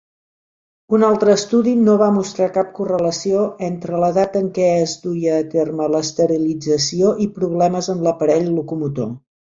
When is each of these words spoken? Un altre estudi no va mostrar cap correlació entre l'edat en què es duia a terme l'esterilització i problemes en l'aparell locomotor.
Un 0.97 1.03
altre 1.07 1.33
estudi 1.39 1.73
no 1.81 1.97
va 2.01 2.07
mostrar 2.15 2.47
cap 2.55 2.71
correlació 2.79 3.43
entre 3.69 3.99
l'edat 4.05 4.39
en 4.41 4.47
què 4.57 4.65
es 4.87 4.95
duia 5.05 5.37
a 5.43 5.47
terme 5.53 5.91
l'esterilització 5.97 7.13
i 7.27 7.33
problemes 7.37 7.95
en 7.95 8.03
l'aparell 8.09 8.51
locomotor. 8.57 9.15